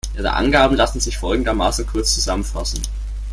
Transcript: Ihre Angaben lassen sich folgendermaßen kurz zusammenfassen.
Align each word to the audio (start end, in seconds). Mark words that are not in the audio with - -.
Ihre 0.15 0.33
Angaben 0.33 0.75
lassen 0.77 0.99
sich 0.99 1.19
folgendermaßen 1.19 1.85
kurz 1.85 2.15
zusammenfassen. 2.15 2.81